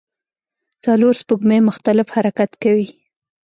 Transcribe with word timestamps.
څلور 0.83 1.13
سپوږمۍ 1.21 1.59
مختلف 1.69 2.07
حرکت 2.15 2.51
کوي. 2.63 2.87